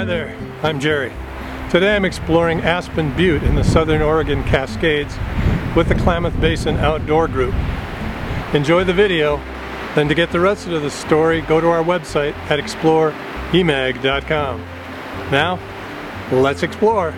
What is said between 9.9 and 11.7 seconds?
then to get the rest of the story go to